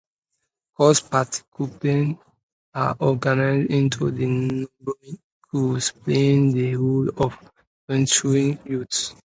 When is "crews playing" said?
5.43-6.53